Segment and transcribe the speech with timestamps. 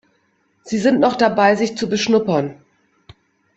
[0.63, 2.55] Sie sind noch dabei, sich zu beschnuppern.